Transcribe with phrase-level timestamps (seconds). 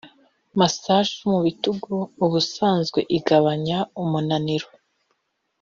[0.59, 1.93] Massage yo mu bitugu
[2.25, 4.67] ubusanzwe igabanya umunaniro